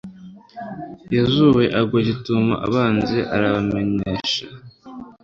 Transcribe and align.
yozuwe 1.15 1.63
agwa 1.79 1.99
gitumo 2.07 2.53
abanzi, 2.67 3.17
arabamenesha 3.35 4.43